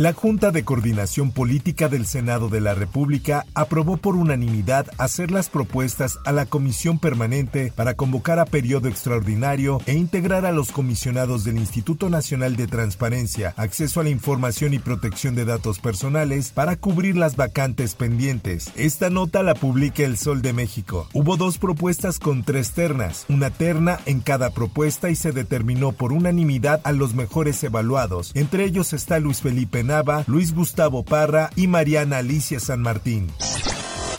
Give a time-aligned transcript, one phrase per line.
[0.00, 5.50] La Junta de Coordinación Política del Senado de la República aprobó por unanimidad hacer las
[5.50, 11.44] propuestas a la Comisión Permanente para convocar a periodo extraordinario e integrar a los comisionados
[11.44, 16.76] del Instituto Nacional de Transparencia, Acceso a la Información y Protección de Datos Personales para
[16.76, 18.72] cubrir las vacantes pendientes.
[18.76, 21.10] Esta nota la publica El Sol de México.
[21.12, 26.14] Hubo dos propuestas con tres ternas, una terna en cada propuesta y se determinó por
[26.14, 28.32] unanimidad a los mejores evaluados.
[28.34, 29.89] Entre ellos está Luis Felipe
[30.26, 33.26] Luis Gustavo Parra y Mariana Alicia San Martín.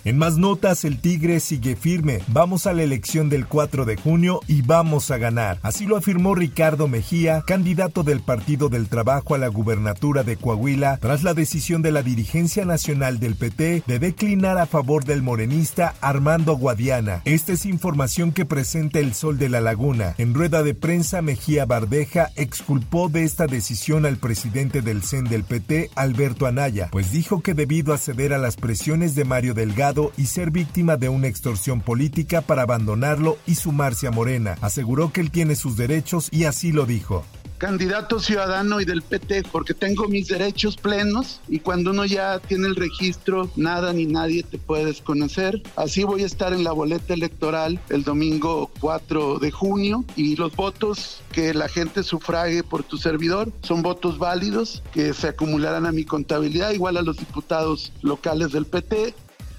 [0.03, 2.21] En más notas, el Tigre sigue firme.
[2.27, 5.59] Vamos a la elección del 4 de junio y vamos a ganar.
[5.61, 10.97] Así lo afirmó Ricardo Mejía, candidato del Partido del Trabajo a la gubernatura de Coahuila,
[10.97, 15.93] tras la decisión de la dirigencia nacional del PT de declinar a favor del morenista
[16.01, 17.21] Armando Guadiana.
[17.25, 20.15] Esta es información que presenta el Sol de la Laguna.
[20.17, 25.43] En rueda de prensa, Mejía Bardeja exculpó de esta decisión al presidente del CEN del
[25.43, 29.90] PT, Alberto Anaya, pues dijo que debido a ceder a las presiones de Mario Delgado,
[30.17, 34.57] y ser víctima de una extorsión política para abandonarlo y sumarse a Morena.
[34.61, 37.25] Aseguró que él tiene sus derechos y así lo dijo
[37.61, 42.67] candidato ciudadano y del PT, porque tengo mis derechos plenos y cuando uno ya tiene
[42.67, 45.61] el registro, nada ni nadie te puede desconocer.
[45.75, 50.55] Así voy a estar en la boleta electoral el domingo 4 de junio y los
[50.55, 55.91] votos que la gente sufrague por tu servidor son votos válidos que se acumularán a
[55.91, 59.13] mi contabilidad, igual a los diputados locales del PT.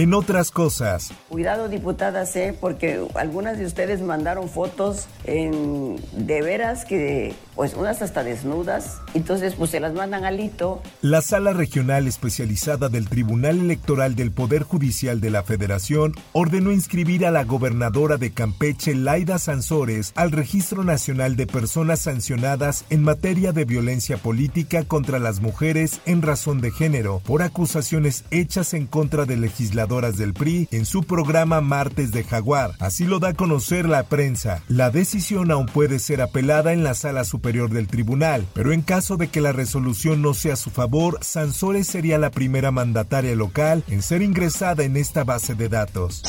[0.00, 1.12] En otras cosas.
[1.28, 2.56] Cuidado, diputadas, ¿eh?
[2.58, 9.56] porque algunas de ustedes mandaron fotos en, de veras que, pues unas hasta desnudas, entonces
[9.58, 10.80] pues se las mandan al hito.
[11.02, 17.26] La sala regional especializada del Tribunal Electoral del Poder Judicial de la Federación ordenó inscribir
[17.26, 23.52] a la gobernadora de Campeche, Laida Sansores, al Registro Nacional de Personas Sancionadas en materia
[23.52, 29.26] de violencia política contra las mujeres en razón de género por acusaciones hechas en contra
[29.26, 32.76] de legisladores del PRI en su programa Martes de Jaguar.
[32.78, 34.62] Así lo da a conocer la prensa.
[34.68, 39.16] La decisión aún puede ser apelada en la sala superior del tribunal, pero en caso
[39.16, 43.82] de que la resolución no sea a su favor, Sansores sería la primera mandataria local
[43.88, 46.22] en ser ingresada en esta base de datos.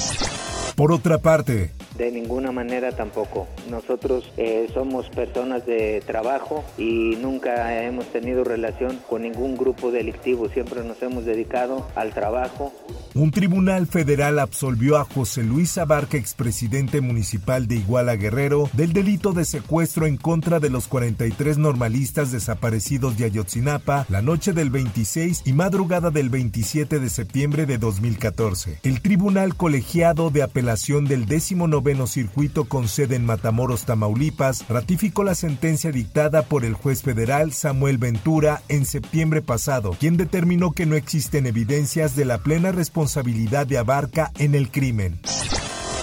[0.81, 3.47] Por otra parte, de ninguna manera tampoco.
[3.69, 10.49] Nosotros eh, somos personas de trabajo y nunca hemos tenido relación con ningún grupo delictivo.
[10.49, 12.73] Siempre nos hemos dedicado al trabajo.
[13.13, 19.33] Un tribunal federal absolvió a José Luis Abarca, expresidente municipal de Iguala Guerrero, del delito
[19.33, 25.43] de secuestro en contra de los 43 normalistas desaparecidos de Ayotzinapa la noche del 26
[25.45, 28.79] y madrugada del 27 de septiembre de 2014.
[28.81, 35.23] El tribunal colegiado de apelación del 19 noveno circuito con sede en Matamoros, Tamaulipas, ratificó
[35.25, 40.85] la sentencia dictada por el juez federal Samuel Ventura en septiembre pasado, quien determinó que
[40.85, 45.19] no existen evidencias de la plena responsabilidad de Abarca en el crimen.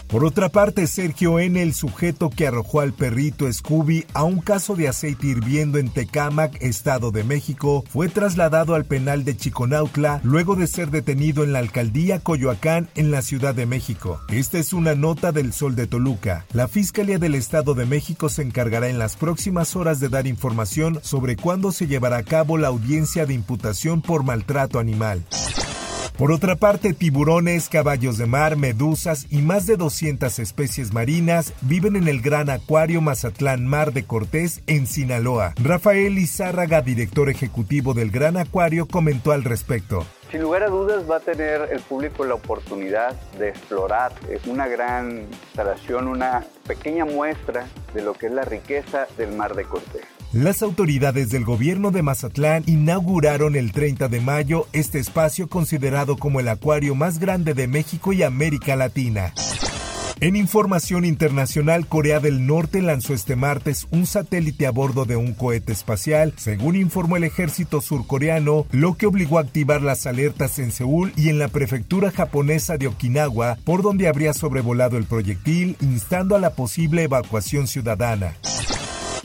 [0.09, 4.75] Por otra parte, Sergio N., el sujeto que arrojó al perrito Scooby a un caso
[4.75, 10.57] de aceite hirviendo en Tecámac, Estado de México, fue trasladado al penal de Chiconautla luego
[10.57, 14.19] de ser detenido en la alcaldía Coyoacán en la Ciudad de México.
[14.31, 16.47] Esta es una nota del Sol de Toluca.
[16.55, 21.01] La Fiscalía del Estado de México se encargará en las próximas horas de dar información
[21.03, 25.27] sobre cuándo se llevará a cabo la audiencia de imputación por maltrato animal.
[26.19, 31.95] Por otra parte, tiburones, caballos de mar, medusas y más de 200 especies marinas viven
[31.95, 35.55] en el Gran Acuario Mazatlán Mar de Cortés en Sinaloa.
[35.63, 40.05] Rafael Izárraga, director ejecutivo del Gran Acuario, comentó al respecto.
[40.33, 44.13] Sin lugar a dudas va a tener el público la oportunidad de explorar
[44.47, 49.63] una gran instalación, una pequeña muestra de lo que es la riqueza del Mar de
[49.63, 50.18] Cortés.
[50.33, 56.39] Las autoridades del gobierno de Mazatlán inauguraron el 30 de mayo este espacio considerado como
[56.39, 59.33] el acuario más grande de México y América Latina.
[60.21, 65.33] En información internacional, Corea del Norte lanzó este martes un satélite a bordo de un
[65.33, 70.73] cohete espacial, según informó el ejército surcoreano, lo que obligó a activar las alertas en
[70.73, 76.37] Seúl y en la prefectura japonesa de Okinawa, por donde habría sobrevolado el proyectil, instando
[76.37, 78.35] a la posible evacuación ciudadana.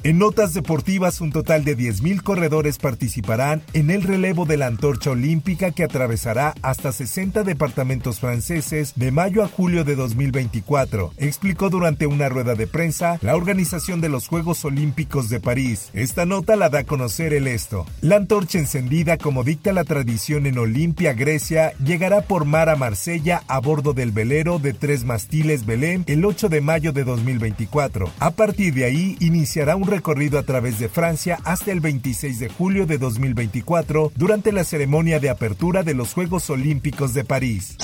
[0.06, 5.12] En notas deportivas, un total de 10.000 corredores participarán en el relevo de la antorcha
[5.12, 12.06] olímpica que atravesará hasta 60 departamentos franceses de mayo a julio de 2024, explicó durante
[12.06, 15.90] una rueda de prensa la organización de los Juegos Olímpicos de París.
[15.94, 17.86] Esta nota la da a conocer el esto.
[18.02, 23.42] La antorcha encendida, como dicta la tradición en Olimpia, Grecia, llegará por mar a Marsella
[23.48, 28.12] a bordo del velero de tres mastiles Belén el 8 de mayo de 2024.
[28.20, 32.50] A partir de ahí iniciará un recorrido a través de Francia hasta el 26 de
[32.50, 37.78] julio de 2024 durante la ceremonia de apertura de los Juegos Olímpicos de París.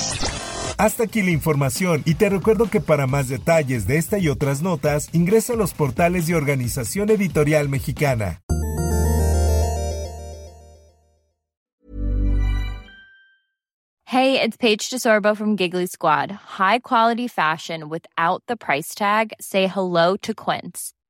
[0.76, 4.60] Hasta aquí la información y te recuerdo que para más detalles de esta y otras
[4.62, 8.40] notas ingresa a los portales de Organización Editorial Mexicana.
[14.06, 16.32] Hey, it's Paige DeSorbo from Giggly Squad.
[16.32, 19.32] High quality fashion without the price tag.
[19.40, 20.92] Say hello to Quince.